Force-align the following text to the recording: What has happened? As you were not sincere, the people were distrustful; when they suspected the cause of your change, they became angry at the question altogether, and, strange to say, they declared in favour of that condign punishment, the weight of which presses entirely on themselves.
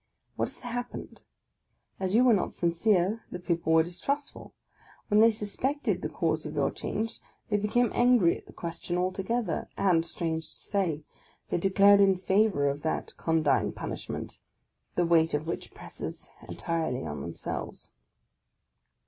What 0.35 0.47
has 0.47 0.61
happened? 0.61 1.21
As 1.99 2.15
you 2.15 2.23
were 2.23 2.33
not 2.33 2.55
sincere, 2.55 3.23
the 3.29 3.37
people 3.37 3.71
were 3.73 3.83
distrustful; 3.83 4.55
when 5.09 5.19
they 5.19 5.29
suspected 5.29 6.01
the 6.01 6.09
cause 6.09 6.43
of 6.43 6.55
your 6.55 6.71
change, 6.71 7.19
they 7.51 7.57
became 7.57 7.91
angry 7.93 8.35
at 8.35 8.47
the 8.47 8.51
question 8.51 8.97
altogether, 8.97 9.69
and, 9.77 10.03
strange 10.03 10.47
to 10.51 10.57
say, 10.59 11.03
they 11.51 11.59
declared 11.59 12.01
in 12.01 12.17
favour 12.17 12.67
of 12.67 12.81
that 12.81 13.15
condign 13.17 13.73
punishment, 13.73 14.39
the 14.95 15.05
weight 15.05 15.35
of 15.35 15.45
which 15.45 15.71
presses 15.75 16.31
entirely 16.49 17.05
on 17.05 17.21
themselves. 17.21 17.91